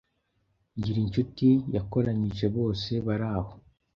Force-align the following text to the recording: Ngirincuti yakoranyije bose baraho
Ngirincuti 0.77 1.49
yakoranyije 1.75 2.45
bose 2.57 2.91
baraho 3.05 3.53